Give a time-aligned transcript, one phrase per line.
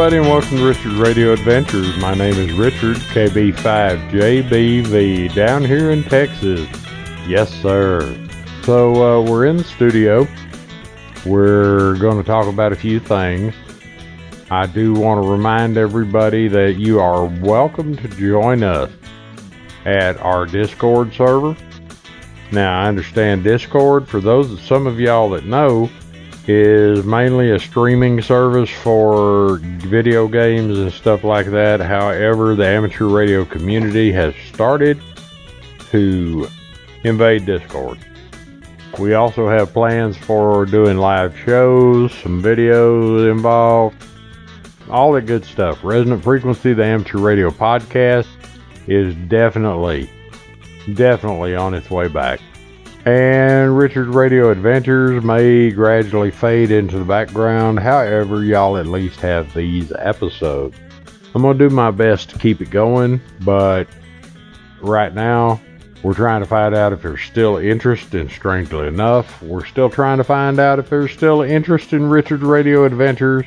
[0.00, 1.94] Everybody, and welcome to Richard's Radio Adventures.
[1.98, 6.66] My name is Richard KB5JBV down here in Texas.
[7.28, 8.18] Yes, sir.
[8.62, 10.26] So uh, we're in the studio.
[11.26, 13.54] We're going to talk about a few things.
[14.50, 18.90] I do want to remind everybody that you are welcome to join us
[19.84, 21.54] at our Discord server.
[22.50, 25.90] Now, I understand Discord, for those of some of y'all that know,
[26.46, 31.80] is mainly a streaming service for video games and stuff like that.
[31.80, 35.00] However, the amateur radio community has started
[35.90, 36.48] to
[37.04, 37.98] invade Discord.
[38.98, 43.96] We also have plans for doing live shows, some videos involved,
[44.90, 45.84] all that good stuff.
[45.84, 48.26] Resonant Frequency, the amateur radio podcast,
[48.86, 50.10] is definitely,
[50.94, 52.40] definitely on its way back.
[53.06, 57.78] And Richard's Radio Adventures may gradually fade into the background.
[57.78, 60.76] However, y'all at least have these episodes.
[61.34, 63.86] I'm going to do my best to keep it going, but
[64.82, 65.60] right now,
[66.02, 70.18] we're trying to find out if there's still interest, and strangely enough, we're still trying
[70.18, 73.44] to find out if there's still interest in Richard's Radio Adventures.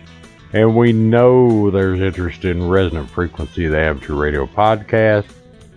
[0.53, 5.25] And we know there's interest in Resonant Frequency, the amateur radio podcast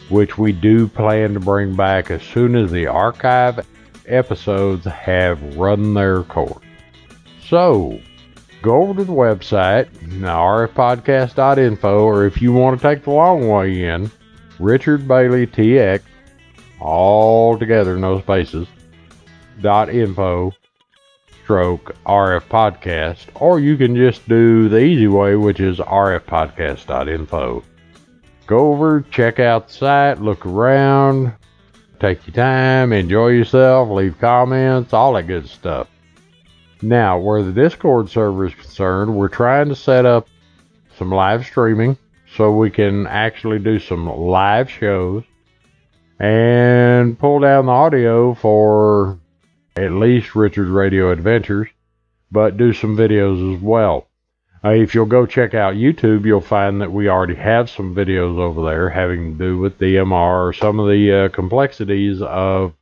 [0.08, 3.66] which we do plan to bring back as soon as the archive
[4.06, 6.64] episodes have run their course.
[7.48, 8.00] So,
[8.62, 9.88] go over to the website,
[10.20, 14.10] rfpodcast.info, or if you want to take the long way in,
[14.58, 16.02] Richard Bailey TX,
[16.80, 18.66] all together, no spaces,
[19.60, 20.52] dot info,
[21.42, 27.62] stroke RF Podcast, or you can just do the easy way, which is rfpodcast.info.
[28.46, 31.32] Go over, check out the site, look around,
[31.98, 35.88] take your time, enjoy yourself, leave comments, all that good stuff.
[36.80, 40.28] Now, where the Discord server is concerned, we're trying to set up
[40.96, 41.98] some live streaming
[42.36, 45.24] so we can actually do some live shows
[46.20, 49.18] and pull down the audio for
[49.76, 51.68] at least Richard's Radio Adventures,
[52.30, 54.05] but do some videos as well.
[54.66, 58.36] Uh, if you'll go check out YouTube, you'll find that we already have some videos
[58.36, 62.74] over there having to do with DMR or some of the uh, complexities of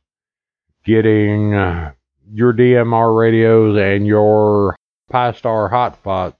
[0.83, 1.91] getting uh,
[2.33, 4.75] your DMR radios and your
[5.11, 6.33] Pi-Star hotspots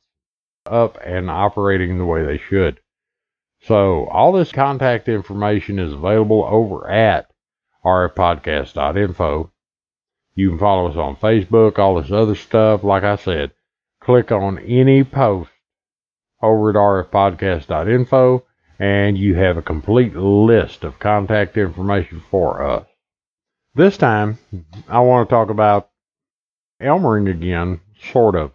[0.66, 2.80] up and operating the way they should.
[3.62, 7.30] So all this contact information is available over at
[7.86, 9.52] rfpodcast.info.
[10.34, 12.84] You can follow us on Facebook, all this other stuff.
[12.84, 13.52] Like I said,
[14.06, 15.50] click on any post
[16.40, 18.46] over at rfpodcast.info
[18.78, 22.86] and you have a complete list of contact information for us.
[23.74, 24.38] This time,
[24.88, 25.90] I want to talk about
[26.80, 27.80] Elmering again,
[28.12, 28.52] sort of.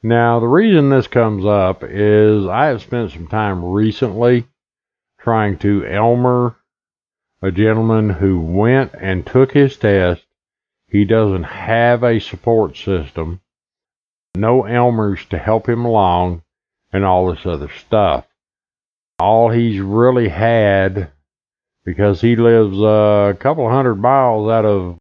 [0.00, 4.46] Now, the reason this comes up is I have spent some time recently
[5.18, 6.56] trying to Elmer
[7.42, 10.24] a gentleman who went and took his test.
[10.86, 13.40] He doesn't have a support system
[14.34, 16.42] no Elmers to help him along,
[16.92, 18.26] and all this other stuff.
[19.18, 21.10] All he's really had,
[21.84, 24.98] because he lives a couple hundred miles out of,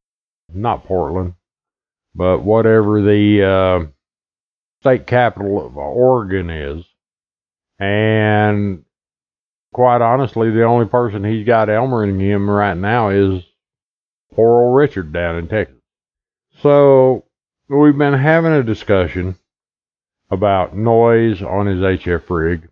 [0.54, 1.34] not Portland,
[2.14, 3.86] but whatever the uh,
[4.82, 6.86] state capital of Oregon is.
[7.80, 8.84] And
[9.74, 13.44] quite honestly, the only person he's got Elmering him right now is
[14.34, 15.78] poor old Richard down in Texas.
[16.62, 17.26] So
[17.80, 19.38] we've been having a discussion
[20.30, 22.70] about noise on his HF rig.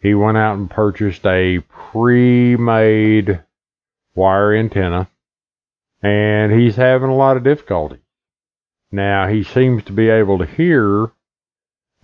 [0.00, 3.42] He went out and purchased a pre-made
[4.14, 5.08] wire antenna
[6.02, 7.98] and he's having a lot of difficulty.
[8.90, 11.12] Now he seems to be able to hear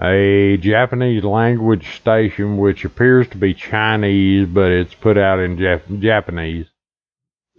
[0.01, 6.01] a Japanese language station which appears to be Chinese but it's put out in Jap-
[6.01, 6.67] Japanese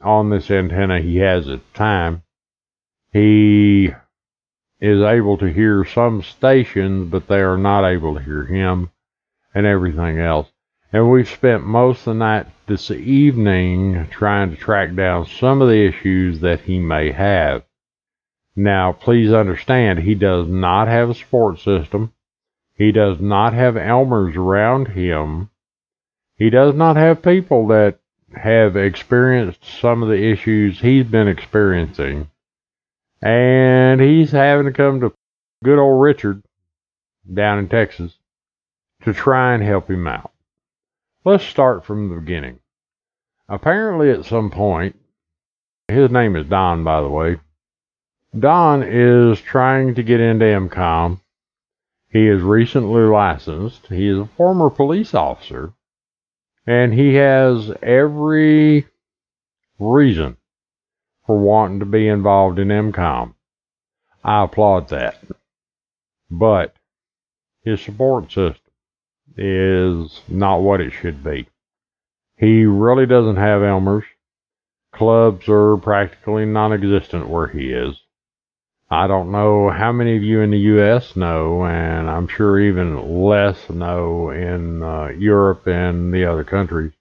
[0.01, 2.23] on this antenna he has at the time.
[3.11, 3.93] He
[4.85, 8.91] is able to hear some stations, but they are not able to hear him
[9.53, 10.47] and everything else.
[10.93, 15.67] And we've spent most of the night this evening trying to track down some of
[15.67, 17.63] the issues that he may have.
[18.55, 22.13] Now, please understand, he does not have a support system.
[22.75, 25.49] He does not have Elmers around him.
[26.37, 27.99] He does not have people that
[28.33, 32.29] have experienced some of the issues he's been experiencing.
[33.25, 35.11] And he's having to come to
[35.63, 36.43] good old Richard
[37.33, 38.13] down in Texas
[39.03, 40.31] to try and help him out.
[41.23, 42.59] Let's start from the beginning.
[43.49, 44.99] Apparently, at some point,
[45.87, 47.39] his name is Don, by the way.
[48.37, 51.19] Don is trying to get into EmComm.
[52.11, 53.87] He is recently licensed.
[53.87, 55.73] He is a former police officer.
[56.67, 58.85] And he has every
[59.79, 60.37] reason
[61.25, 63.33] for wanting to be involved in EmComm.
[64.23, 65.23] I applaud that.
[66.29, 66.75] But
[67.63, 68.61] his support system
[69.37, 71.47] is not what it should be.
[72.37, 74.03] He really doesn't have Elmer's.
[74.91, 78.01] Clubs are practically non existent where he is.
[78.89, 81.15] I don't know how many of you in the U.S.
[81.15, 86.93] know, and I'm sure even less know in uh, Europe and the other countries,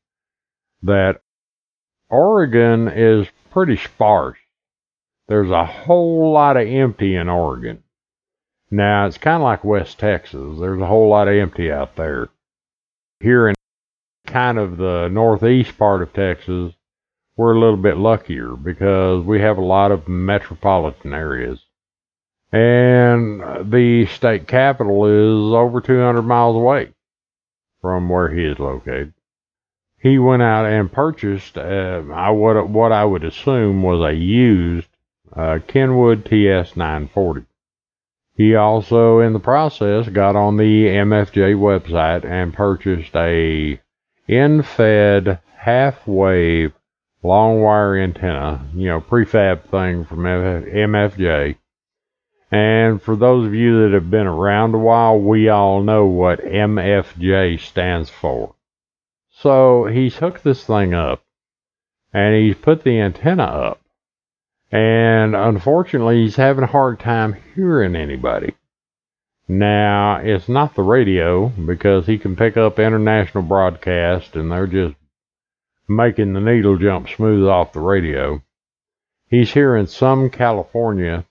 [0.83, 1.21] that
[2.09, 4.37] Oregon is pretty sparse.
[5.29, 7.85] There's a whole lot of empty in Oregon.
[8.69, 10.59] Now, it's kind of like West Texas.
[10.59, 12.29] There's a whole lot of empty out there.
[13.21, 13.55] Here in
[14.27, 16.75] kind of the northeast part of Texas,
[17.37, 21.61] we're a little bit luckier because we have a lot of metropolitan areas.
[22.51, 23.41] And
[23.71, 26.93] the state capital is over 200 miles away
[27.81, 29.14] from where he is located.
[30.05, 34.87] He went out and purchased uh, I would, what I would assume was a used
[35.35, 37.47] uh, Kenwood TS 940.
[38.37, 43.81] He also, in the process, got on the MFJ website and purchased a
[44.29, 46.75] end-fed half-wave
[47.23, 51.57] long wire antenna, you know, prefab thing from MFJ.
[52.53, 56.45] And for those of you that have been around a while, we all know what
[56.45, 58.54] MFJ stands for.
[59.45, 61.23] So he's hooked this thing up
[62.15, 63.83] and he's put the antenna up.
[64.73, 68.55] And unfortunately, he's having a hard time hearing anybody.
[69.47, 74.95] Now, it's not the radio because he can pick up international broadcast and they're just
[75.87, 78.43] making the needle jump smooth off the radio.
[79.29, 81.27] He's hearing some California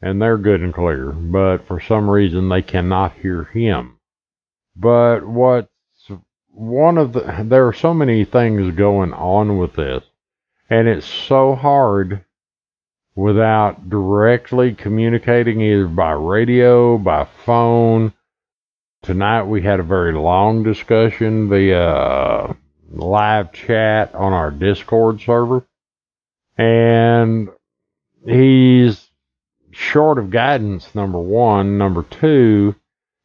[0.00, 3.98] and they're good and clear, but for some reason they cannot hear him.
[4.76, 5.66] But what's
[6.56, 10.02] one of the, there are so many things going on with this,
[10.70, 12.24] and it's so hard
[13.14, 18.14] without directly communicating either by radio, by phone.
[19.02, 22.54] Tonight we had a very long discussion via uh,
[22.90, 25.66] live chat on our Discord server.
[26.56, 27.50] And
[28.26, 29.10] he's
[29.72, 31.76] short of guidance, number one.
[31.76, 32.74] Number two,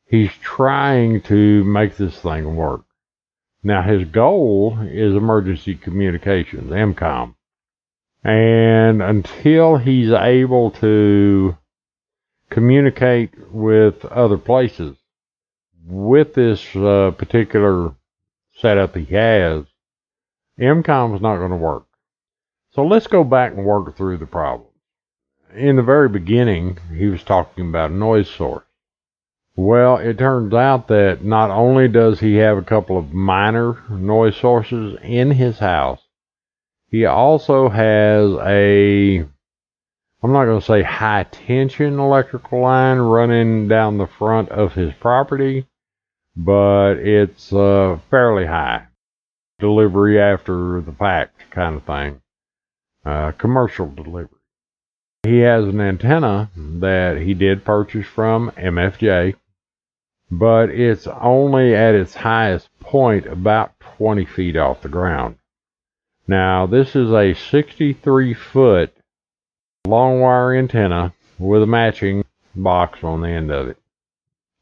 [0.06, 2.82] he's trying to make this thing work.
[3.64, 7.36] Now, his goal is emergency communications, EmComm.
[8.24, 11.58] And until he's able to
[12.50, 14.98] communicate with other places
[15.86, 17.96] with this uh, particular
[18.58, 19.66] setup he has,
[20.60, 21.86] EmComm is not going to work.
[22.74, 24.70] So let's go back and work through the problem.
[25.56, 28.64] In the very beginning, he was talking about a noise source.
[29.64, 34.36] Well, it turns out that not only does he have a couple of minor noise
[34.36, 36.02] sources in his house,
[36.88, 44.00] he also has a, I'm not going to say high tension electrical line running down
[44.00, 45.68] the front of his property,
[46.36, 48.88] but it's uh, fairly high.
[49.60, 52.20] Delivery after the fact kind of thing.
[53.06, 54.40] Uh, commercial delivery.
[55.22, 59.36] He has an antenna that he did purchase from MFJ,
[60.32, 65.36] but it's only at its highest point about 20 feet off the ground.
[66.26, 68.94] Now, this is a 63 foot
[69.86, 72.24] long wire antenna with a matching
[72.56, 73.78] box on the end of it.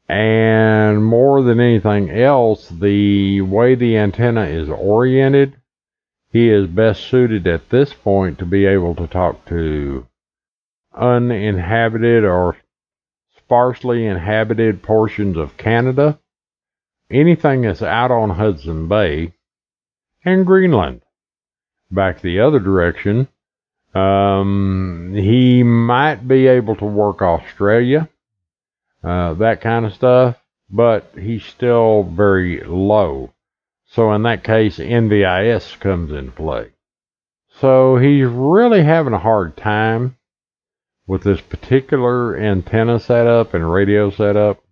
[0.08, 5.54] And more than anything else, the way the antenna is oriented,
[6.32, 10.06] he is best suited at this point to be able to talk to
[10.92, 12.56] uninhabited or
[13.50, 16.16] sparsely inhabited portions of Canada,
[17.10, 19.32] anything that's out on Hudson Bay,
[20.24, 21.02] and Greenland
[21.90, 23.26] back the other direction.
[23.92, 28.08] Um, he might be able to work Australia,
[29.02, 30.36] uh, that kind of stuff,
[30.70, 33.32] but he's still very low.
[33.86, 36.68] So in that case, NVIS comes into play.
[37.60, 40.16] So he's really having a hard time
[41.10, 44.62] with this particular antenna setup and radio setup.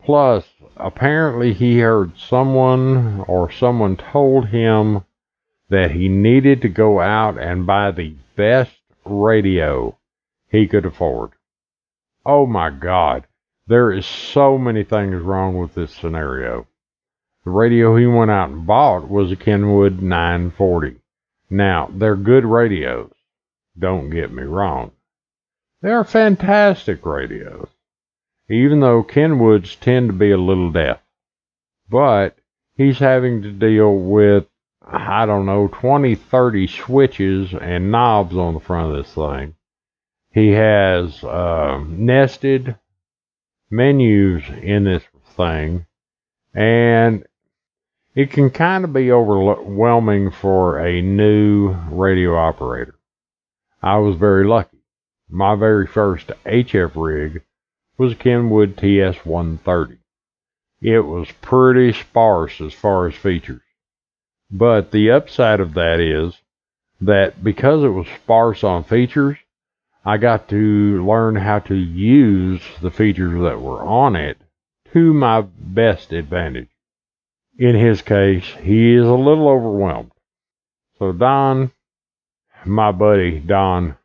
[0.00, 0.44] Plus,
[0.76, 5.04] apparently he heard someone or someone told him
[5.68, 9.98] that he needed to go out and buy the best radio
[10.48, 11.32] he could afford.
[12.24, 13.26] Oh my God.
[13.66, 16.68] There is so many things wrong with this scenario.
[17.44, 21.00] The radio he went out and bought was a Kenwood 940.
[21.50, 23.10] Now, they're good radios.
[23.76, 24.92] Don't get me wrong.
[25.82, 27.68] They are fantastic radios.
[28.48, 31.00] even though Kenwoods tend to be a little deaf.
[31.88, 32.36] But
[32.76, 34.46] he's having to deal with,
[34.84, 39.54] I don't know, 20, 30 switches and knobs on the front of this thing.
[40.30, 42.76] He has uh, nested
[43.70, 45.02] menus in this
[45.36, 45.86] thing,
[46.54, 47.24] and
[48.14, 52.94] it can kind of be overwhelming for a new radio operator.
[53.82, 54.75] I was very lucky.
[55.28, 57.42] My very first HF rig
[57.98, 59.98] was a Kenwood TS130.
[60.80, 63.62] It was pretty sparse as far as features.
[64.50, 66.40] But the upside of that is
[67.00, 69.38] that because it was sparse on features,
[70.04, 74.38] I got to learn how to use the features that were on it
[74.92, 76.70] to my best advantage.
[77.58, 80.12] In his case, he is a little overwhelmed.
[80.98, 81.72] So Don,
[82.64, 83.96] my buddy Don,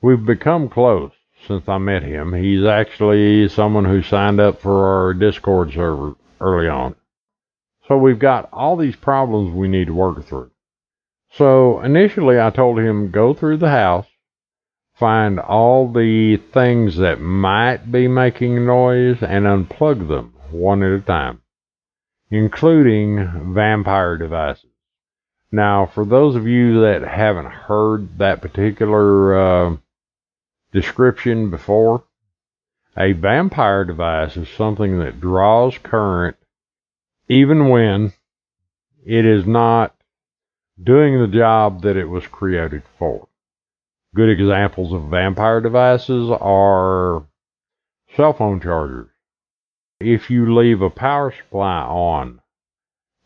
[0.00, 1.12] we've become close
[1.46, 2.32] since I met him.
[2.32, 6.94] He's actually someone who signed up for our Discord server early on.
[7.86, 10.50] So we've got all these problems we need to work through.
[11.32, 14.06] So initially I told him go through the house,
[14.98, 21.00] find all the things that might be making noise and unplug them one at a
[21.00, 21.42] time,
[22.30, 24.70] including vampire devices.
[25.50, 29.76] Now, for those of you that haven't heard that particular uh,
[30.72, 32.04] description before,
[32.96, 36.36] a vampire device is something that draws current
[37.28, 38.12] even when
[39.04, 39.94] it is not
[40.82, 43.28] doing the job that it was created for.
[44.14, 47.26] Good examples of vampire devices are
[48.16, 49.10] cell phone chargers.
[50.00, 52.40] If you leave a power supply on,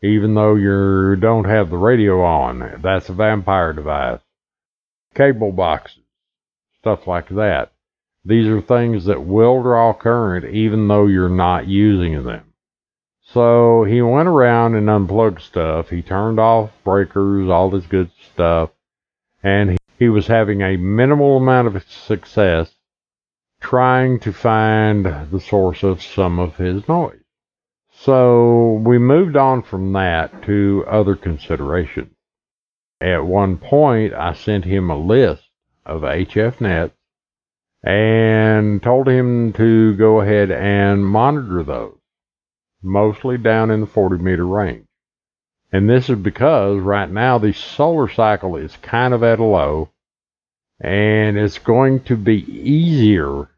[0.01, 4.19] even though you don't have the radio on, that's a vampire device.
[5.15, 6.02] Cable boxes,
[6.83, 7.71] stuff like that.
[8.25, 12.53] These are things that will draw current even though you're not using them.
[13.21, 15.89] So he went around and unplugged stuff.
[15.89, 18.71] He turned off breakers, all this good stuff,
[19.41, 22.75] and he was having a minimal amount of success
[23.61, 27.23] trying to find the source of some of his noise.
[27.93, 32.13] So we moved on from that to other considerations.
[32.99, 35.42] At one point, I sent him a list
[35.85, 36.93] of HF nets
[37.83, 41.97] and told him to go ahead and monitor those,
[42.81, 44.85] mostly down in the 40 meter range.
[45.71, 49.89] And this is because right now the solar cycle is kind of at a low
[50.79, 53.49] and it's going to be easier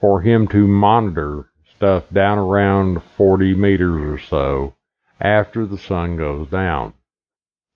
[0.00, 4.74] for him to monitor stuff down around 40 meters or so
[5.20, 6.94] after the sun goes down.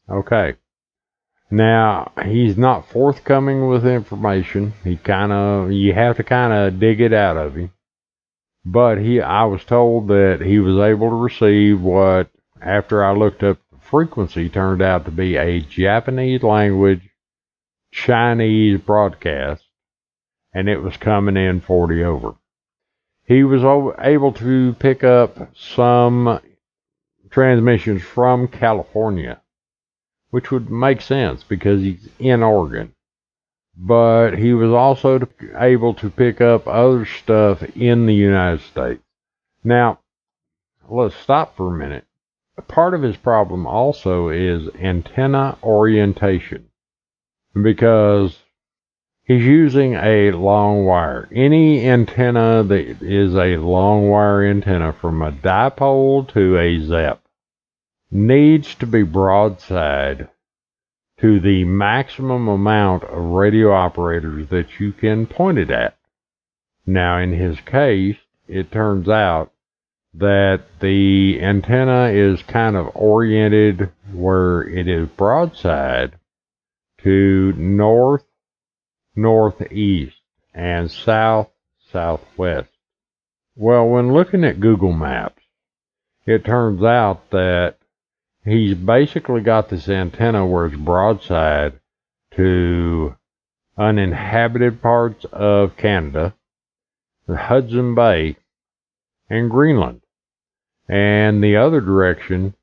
[0.08, 0.54] Okay.
[1.50, 4.74] Now, he's not forthcoming with information.
[4.84, 7.72] He kind of, you have to kind of dig it out of him.
[8.64, 12.28] But he, I was told that he was able to receive what,
[12.60, 17.08] after I looked up the frequency, turned out to be a Japanese language
[17.90, 19.64] Chinese broadcast,
[20.52, 22.34] and it was coming in 40 over.
[23.24, 23.62] He was
[23.98, 26.40] able to pick up some
[27.30, 29.40] transmissions from California,
[30.30, 32.92] which would make sense because he's in Oregon.
[33.76, 39.02] But he was also able to pick up other stuff in the United States.
[39.62, 40.00] Now,
[40.88, 42.04] let's stop for a minute.
[42.66, 46.70] Part of his problem also is antenna orientation
[47.54, 48.36] because
[49.22, 51.28] he's using a long wire.
[51.32, 57.20] Any antenna that is a long wire antenna from a dipole to a ZEP
[58.10, 60.28] needs to be broadside
[61.20, 65.96] to the maximum amount of radio operators that you can point it at.
[66.86, 69.52] Now, in his case, it turns out
[70.14, 76.14] that the antenna is kind of oriented where it is broadside
[77.02, 78.24] to north
[79.14, 80.16] northeast
[80.54, 81.48] and south
[81.92, 82.68] southwest.
[83.56, 85.42] Well, when looking at Google Maps,
[86.26, 87.77] it turns out that
[88.50, 91.80] he's basically got this antenna where it's broadside
[92.36, 93.16] to
[93.76, 96.34] uninhabited parts of Canada,
[97.26, 98.36] the Hudson Bay,
[99.28, 100.02] and Greenland.
[100.88, 102.54] And the other direction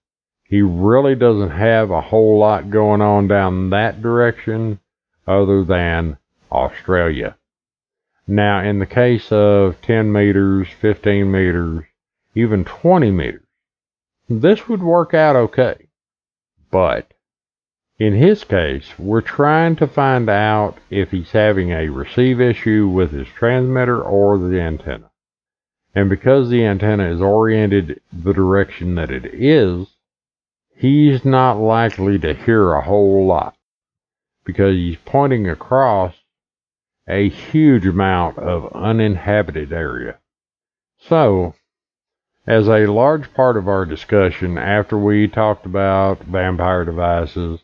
[0.48, 4.80] he really doesn't have a whole lot going on down that direction
[5.27, 6.18] other than
[6.51, 7.36] Australia.
[8.27, 11.86] Now, in the case of 10 meters, 15 meters,
[12.36, 13.45] even 20 meters,
[14.27, 15.88] this would work out okay.
[16.72, 17.13] But
[17.98, 23.12] in his case, we're trying to find out if he's having a receive issue with
[23.12, 25.12] his transmitter or the antenna.
[25.94, 29.88] And because the antenna is oriented the direction that it is,
[30.75, 33.55] he's not likely to hear a whole lot
[34.44, 36.13] because he's pointing across
[37.08, 40.20] a huge amount of uninhabited area.
[40.98, 41.53] So,
[42.48, 47.60] as a large part of our discussion after we talked about vampire devices,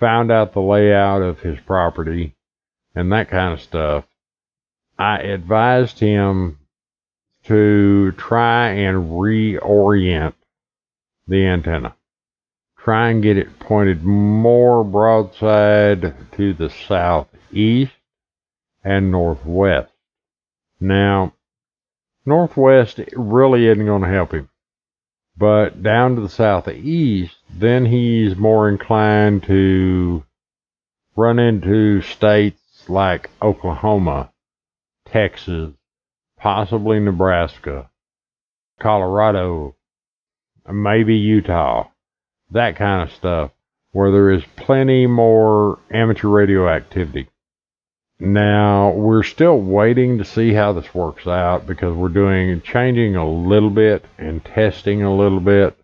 [0.00, 2.34] found out the layout of his property,
[2.94, 4.04] and that kind of stuff,
[4.98, 6.58] I advised him
[7.44, 10.34] to try and reorient
[11.26, 11.94] the antenna.
[12.78, 17.92] Try and get it pointed more broadside to the southeast
[18.82, 19.90] and northwest.
[20.80, 21.32] Now,
[22.26, 24.48] northwest really isn't going to help him.
[25.36, 30.24] But down to the southeast, then he's more inclined to
[31.16, 34.30] run into states like Oklahoma,
[35.06, 35.72] Texas,
[36.38, 37.90] possibly Nebraska,
[38.80, 39.76] Colorado,
[40.70, 41.88] maybe Utah,
[42.50, 43.50] that kind of stuff,
[43.92, 47.28] where there is plenty more amateur radio activity.
[48.20, 53.28] Now, we're still waiting to see how this works out because we're doing changing a
[53.28, 55.76] little bit and testing a little bit.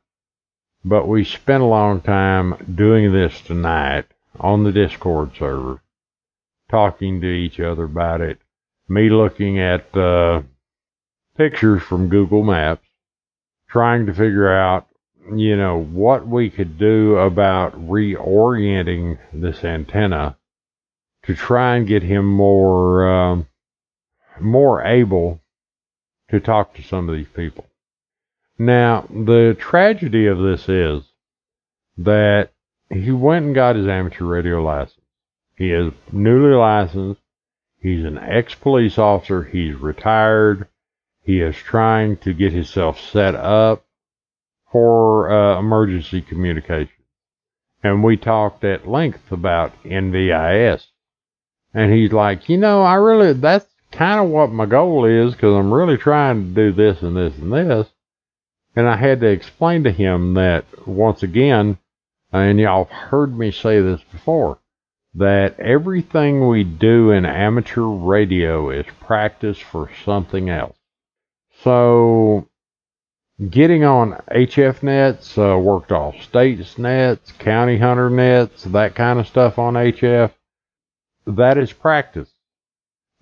[0.85, 4.07] But we spent a long time doing this tonight
[4.39, 5.83] on the Discord server,
[6.71, 8.39] talking to each other about it.
[8.89, 10.43] Me looking at uh,
[11.37, 12.87] pictures from Google Maps,
[13.69, 14.87] trying to figure out,
[15.35, 20.37] you know, what we could do about reorienting this antenna
[21.25, 23.47] to try and get him more um,
[24.41, 25.41] more able
[26.31, 27.67] to talk to some of these people.
[28.59, 31.03] Now, the tragedy of this is
[31.99, 32.53] that
[32.89, 35.01] he went and got his amateur radio license.
[35.57, 37.21] He is newly licensed.
[37.81, 39.45] He's an ex police officer.
[39.45, 40.69] He's retired.
[41.23, 43.85] He is trying to get himself set up
[44.71, 47.05] for uh, emergency communication.
[47.83, 50.87] And we talked at length about NVIS.
[51.73, 55.55] And he's like, you know, I really, that's kind of what my goal is because
[55.55, 57.89] I'm really trying to do this and this and this.
[58.75, 61.79] And I had to explain to him that once again,
[62.33, 64.59] and y'all have heard me say this before,
[65.15, 70.77] that everything we do in amateur radio is practice for something else.
[71.63, 72.49] So,
[73.49, 79.27] getting on HF nets, uh, worked off states nets, county hunter nets, that kind of
[79.27, 80.31] stuff on HF
[81.27, 82.31] that is practice.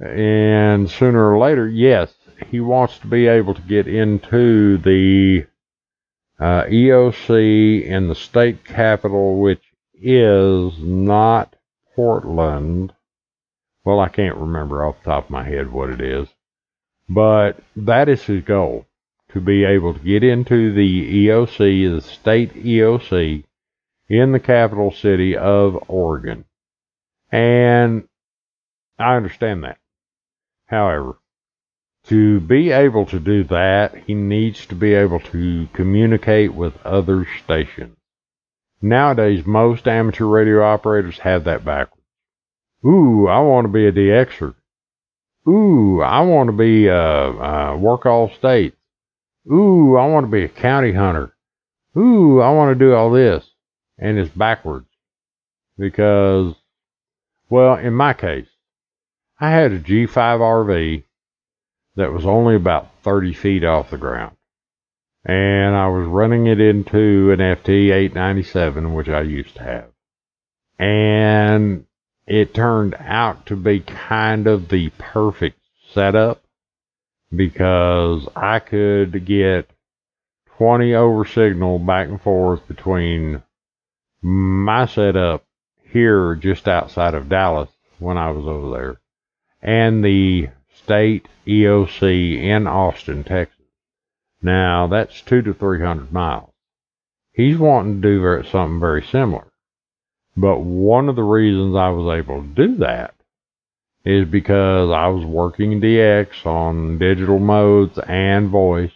[0.00, 2.14] And sooner or later, yes,
[2.50, 5.46] he wants to be able to get into the
[6.38, 9.62] uh, EOC in the state capital, which
[9.94, 11.56] is not
[11.96, 12.92] Portland.
[13.84, 16.28] Well, I can't remember off the top of my head what it is,
[17.08, 18.86] but that is his goal
[19.32, 23.44] to be able to get into the EOC, the state EOC,
[24.08, 26.44] in the capital city of Oregon.
[27.30, 28.08] And
[28.98, 29.78] I understand that.
[30.66, 31.18] However,
[32.04, 37.26] to be able to do that, he needs to be able to communicate with other
[37.42, 37.96] stations.
[38.80, 42.04] Nowadays, most amateur radio operators have that backwards.
[42.84, 44.54] Ooh, I want to be a DXer.
[45.48, 48.76] Ooh, I want to be uh, uh, work all states.
[49.50, 51.34] Ooh, I want to be a county hunter.
[51.96, 53.44] Ooh, I want to do all this.
[53.98, 54.86] And it's backwards.
[55.76, 56.54] Because
[57.48, 58.48] well, in my case,
[59.40, 61.04] I had a G5 RV
[61.96, 64.36] that was only about 30 feet off the ground.
[65.24, 69.90] And I was running it into an FT 897, which I used to have.
[70.78, 71.86] And
[72.26, 75.58] it turned out to be kind of the perfect
[75.92, 76.42] setup
[77.34, 79.70] because I could get
[80.56, 83.42] 20 over signal back and forth between
[84.22, 85.44] my setup
[85.92, 89.00] here just outside of Dallas when I was over there,
[89.62, 93.66] and the state EOC in Austin, Texas.
[94.42, 96.50] Now that's two to three hundred miles.
[97.32, 99.46] He's wanting to do something very similar.
[100.36, 103.14] But one of the reasons I was able to do that
[104.04, 108.92] is because I was working DX on digital modes and voice.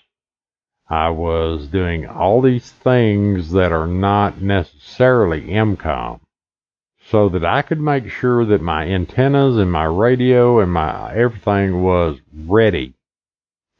[0.88, 6.20] I was doing all these things that are not necessarily EmComm
[7.12, 11.82] so that I could make sure that my antennas and my radio and my everything
[11.82, 12.94] was ready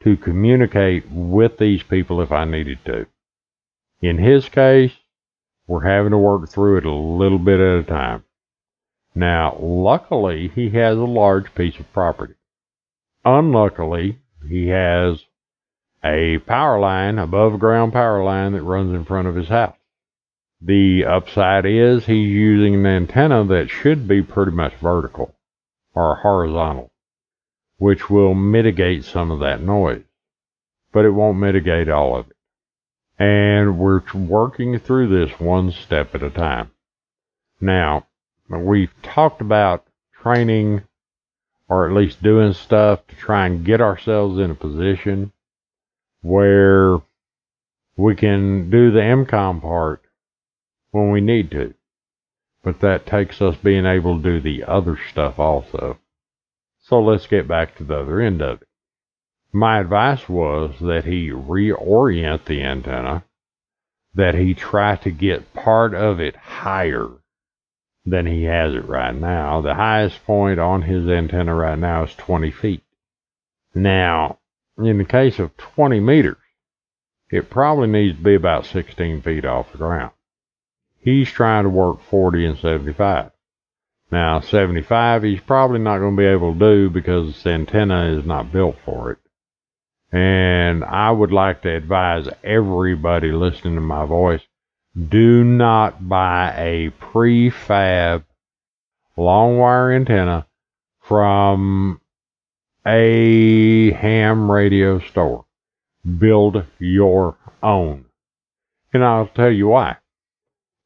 [0.03, 3.07] to communicate with these people if I needed to.
[4.01, 4.91] In his case,
[5.65, 8.23] we're having to work through it a little bit at a time.
[9.15, 12.35] Now, luckily, he has a large piece of property.
[13.25, 15.25] Unluckily, he has
[16.03, 19.77] a power line, above ground power line that runs in front of his house.
[20.65, 25.35] The upside is he's using an antenna that should be pretty much vertical
[25.93, 26.93] or horizontal,
[27.77, 30.05] which will mitigate some of that noise,
[30.93, 32.37] but it won't mitigate all of it.
[33.19, 36.71] And we're working through this one step at a time.
[37.59, 38.07] Now,
[38.47, 39.85] we've talked about
[40.21, 40.83] training
[41.67, 45.33] or at least doing stuff to try and get ourselves in a position
[46.21, 46.99] where
[47.97, 50.02] we can do the EmComm part
[50.93, 51.73] when we need to.
[52.63, 55.97] But that takes us being able to do the other stuff also.
[56.81, 58.67] So let's get back to the other end of it.
[59.51, 63.23] My advice was that he reorient the antenna,
[64.13, 67.09] that he try to get part of it higher
[68.05, 69.61] than he has it right now.
[69.61, 72.83] The highest point on his antenna right now is 20 feet.
[73.73, 74.39] Now,
[74.77, 76.37] in the case of 20 meters,
[77.31, 80.11] it probably needs to be about 16 feet off the ground.
[81.03, 83.31] He's trying to work 40 and 75.
[84.11, 88.25] Now, 75, he's probably not going to be able to do because the antenna is
[88.25, 89.17] not built for it.
[90.11, 94.41] And I would like to advise everybody listening to my voice
[94.95, 98.25] do not buy a prefab
[99.17, 100.45] long wire antenna
[101.01, 101.99] from
[102.85, 105.45] a ham radio store.
[106.19, 108.05] Build your own.
[108.93, 109.97] And I'll tell you why.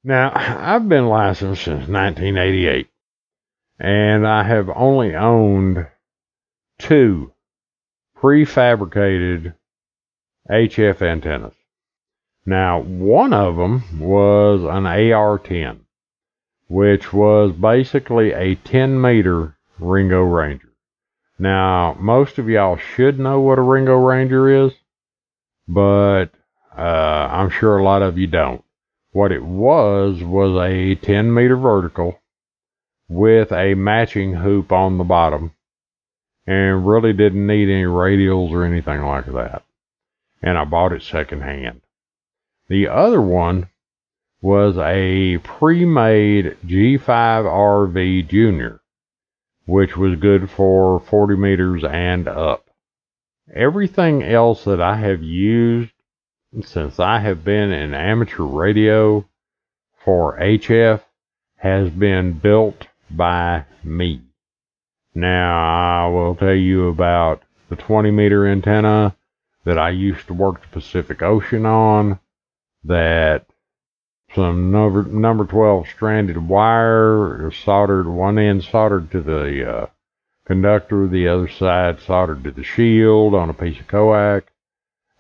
[0.07, 2.87] Now, I've been licensed since 1988,
[3.77, 5.85] and I have only owned
[6.79, 7.33] two
[8.17, 9.53] prefabricated
[10.49, 11.55] HF antennas.
[12.45, 15.79] Now, one of them was an AR-10,
[16.69, 20.71] which was basically a 10 meter Ringo Ranger.
[21.37, 24.71] Now, most of y'all should know what a Ringo Ranger is,
[25.67, 26.27] but
[26.77, 28.63] uh, I'm sure a lot of you don't.
[29.11, 32.19] What it was was a 10 meter vertical
[33.07, 35.53] with a matching hoop on the bottom
[36.45, 39.63] and really didn't need any radials or anything like that.
[40.41, 41.81] And I bought it secondhand.
[42.67, 43.69] The other one
[44.41, 48.81] was a pre-made G5RV Junior,
[49.65, 52.69] which was good for 40 meters and up.
[53.53, 55.91] Everything else that I have used
[56.63, 59.25] since I have been in amateur radio
[60.03, 61.01] for HF
[61.57, 64.21] has been built by me.
[65.13, 69.15] Now, I will tell you about the 20 meter antenna
[69.65, 72.19] that I used to work the Pacific Ocean on
[72.83, 73.45] that
[74.33, 79.87] some number number 12 stranded wire soldered one end soldered to the uh,
[80.45, 84.51] conductor the other side soldered to the shield on a piece of coax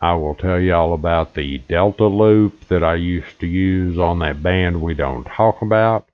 [0.01, 4.19] i will tell you all about the delta loop that i used to use on
[4.19, 6.07] that band we don't talk about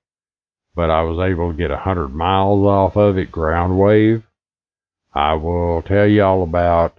[0.75, 4.23] but i was able to get a 100 miles off of it ground wave
[5.13, 6.97] i will tell you all about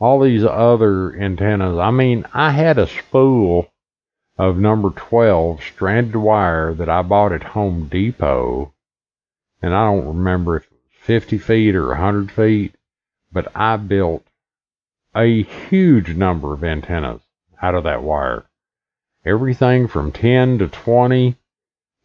[0.00, 3.70] all these other antennas i mean i had a spool
[4.36, 8.74] of number 12 stranded wire that I bought at Home Depot.
[9.62, 12.74] And I don't remember if it was 50 feet or 100 feet,
[13.32, 14.26] but I built
[15.16, 17.22] a huge number of antennas
[17.62, 18.44] out of that wire.
[19.24, 21.36] Everything from 10 to 20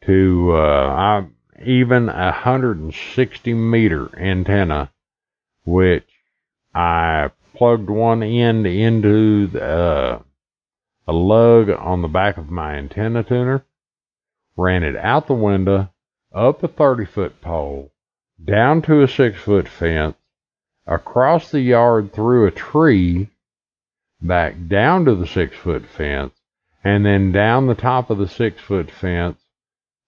[0.05, 1.23] to uh,
[1.65, 4.91] even a 160 meter antenna,
[5.65, 6.07] which
[6.73, 10.21] I plugged one end into the, uh,
[11.07, 13.65] a lug on the back of my antenna tuner,
[14.55, 15.89] ran it out the window,
[16.33, 17.91] up a 30 foot pole,
[18.43, 20.15] down to a 6 foot fence,
[20.89, 23.29] across the yard through a tree,
[24.21, 26.33] back down to the 6 foot fence,
[26.83, 29.39] and then down the top of the 6 foot fence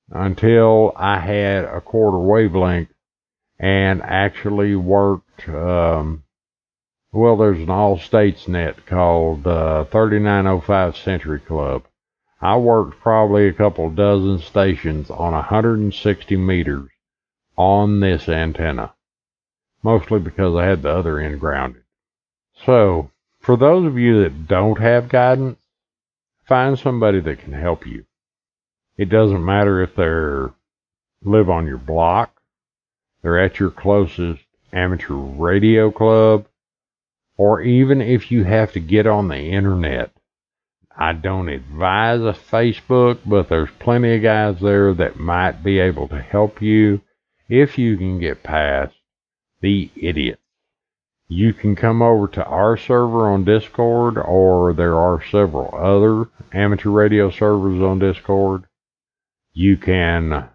[0.10, 2.90] until I had a quarter wavelength
[3.60, 6.24] and actually worked um,
[7.14, 11.84] well, there's an all states net called uh, 3905 Century Club.
[12.40, 16.90] I worked probably a couple dozen stations on 160 meters
[17.58, 18.94] on this antenna,
[19.84, 21.84] mostly because I had the other end grounded.
[22.66, 25.60] So, for those of you that don't have guidance,
[26.46, 28.06] find somebody that can help you.
[28.98, 30.52] It doesn't matter if they're
[31.24, 32.42] live on your block,
[33.22, 36.46] they're at your closest amateur radio club,
[37.38, 40.12] or even if you have to get on the internet.
[40.96, 46.08] I don't advise a Facebook, but there's plenty of guys there that might be able
[46.10, 47.02] to help you
[47.50, 48.94] if you can get past
[49.62, 50.42] the idiots.
[51.28, 56.90] You can come over to our server on Discord, or there are several other amateur
[56.90, 58.66] radio servers on Discord.
[59.54, 60.50] You can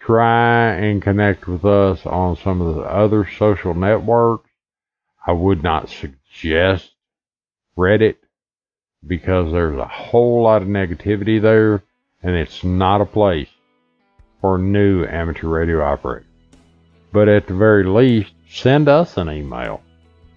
[0.00, 4.48] try and connect with us on some of the other social networks.
[5.26, 6.92] I would not suggest
[7.76, 8.16] Reddit
[9.06, 11.82] because there's a whole lot of negativity there
[12.22, 13.48] and it's not a place
[14.40, 16.29] for new amateur radio operators.
[17.12, 19.82] But at the very least, send us an email.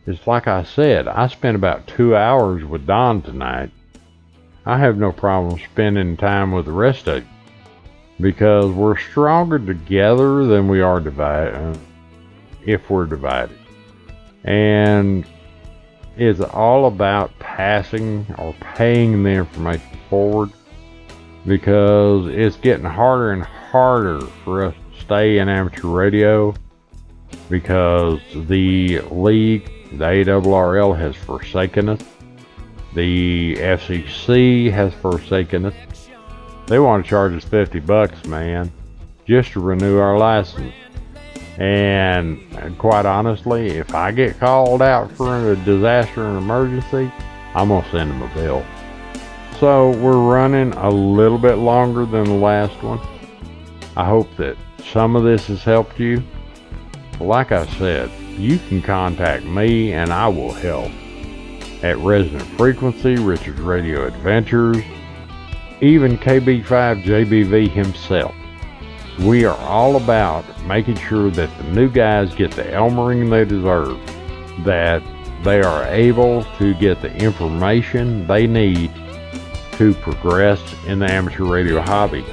[0.06, 3.72] It's like I said, I spent about two hours with Don tonight.
[4.66, 7.30] I have no problem spending time with the rest of you
[8.20, 11.78] because we're stronger together than we are divided uh,
[12.66, 13.58] if we're divided.
[14.44, 15.26] And
[16.18, 20.52] it's all about passing or paying the information forward
[21.46, 26.54] because it's getting harder and harder for us to stay in amateur radio
[27.50, 32.02] because the league, the ARRL, has forsaken us.
[32.94, 35.74] The FCC has forsaken us.
[36.68, 38.72] They want to charge us 50 bucks, man,
[39.28, 40.74] just to renew our license.
[41.58, 47.12] And quite honestly, if I get called out for a disaster and emergency,
[47.54, 48.66] I'm going to send them a bill.
[49.60, 53.00] So we're running a little bit longer than the last one.
[53.96, 54.58] I hope that
[54.92, 56.24] some of this has helped you.
[57.20, 60.92] Like I said, you can contact me and I will help
[61.84, 64.78] at Resonant Frequency, Richard's Radio Adventures,
[65.82, 68.34] even KB5JBV himself.
[69.20, 74.00] We are all about making sure that the new guys get the Elmering they deserve,
[74.64, 75.04] that
[75.44, 78.92] they are able to get the information they need
[79.74, 82.24] to progress in the amateur radio hobby.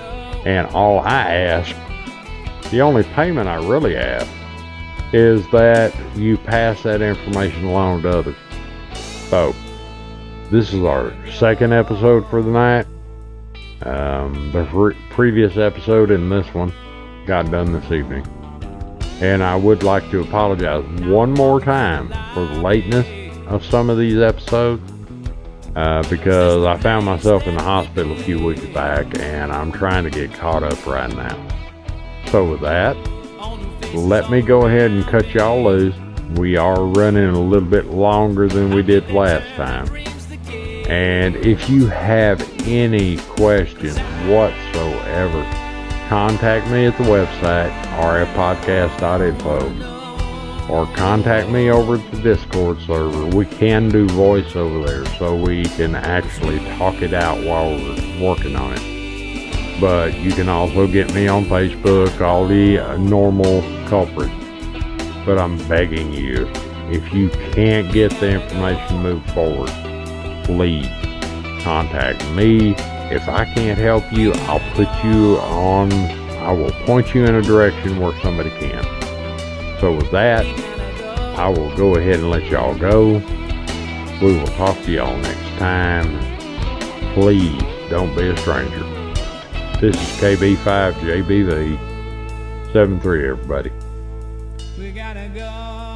[0.46, 1.74] And all I ask,
[2.70, 4.30] the only payment I really ask,
[5.12, 8.36] is that you pass that information along to others.
[9.28, 9.54] So,
[10.50, 12.86] this is our second episode for the night.
[13.82, 16.72] Um, the pre- previous episode and this one
[17.26, 18.26] got done this evening.
[19.20, 23.06] And I would like to apologize one more time for the lateness
[23.46, 24.82] of some of these episodes
[25.76, 30.04] uh, because I found myself in the hospital a few weeks back and I'm trying
[30.04, 31.48] to get caught up right now.
[32.30, 32.96] So, with that,
[33.94, 35.94] let me go ahead and cut y'all loose.
[36.36, 39.88] We are running a little bit longer than we did last time.
[40.88, 43.98] And if you have any questions
[44.28, 45.42] whatsoever,
[46.08, 50.00] contact me at the website, rfpodcast.info
[50.70, 53.26] or contact me over at the Discord server.
[53.26, 58.22] We can do voice over there so we can actually talk it out while we're
[58.22, 59.80] working on it.
[59.80, 64.32] But you can also get me on Facebook, all the uh, normal culprits.
[65.26, 66.46] But I'm begging you,
[66.88, 69.70] if you can't get the information moved forward,
[70.44, 70.88] please
[71.62, 72.74] contact me.
[73.10, 75.92] If I can't help you, I'll put you on,
[76.38, 78.82] I will point you in a direction where somebody can.
[79.80, 80.46] So with that,
[81.36, 83.14] I will go ahead and let y'all go.
[84.22, 86.08] We will talk to y'all next time.
[87.14, 88.84] Please don't be a stranger.
[89.80, 91.90] This is KB5JBV
[92.72, 93.72] 73 everybody.
[94.80, 95.89] We gotta go.